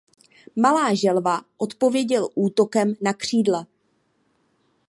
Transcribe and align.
Malá 0.55 0.93
želva 0.93 1.41
odpověděl 1.57 2.29
útokem 2.35 2.93
na 3.01 3.13
křídla. 3.13 3.67